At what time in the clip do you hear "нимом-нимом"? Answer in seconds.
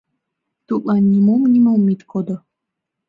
1.11-1.83